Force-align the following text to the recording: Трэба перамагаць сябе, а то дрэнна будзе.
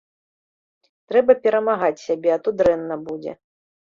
Трэба 1.11 1.35
перамагаць 1.43 2.03
сябе, 2.07 2.29
а 2.37 2.39
то 2.47 2.55
дрэнна 2.63 2.97
будзе. 3.11 3.35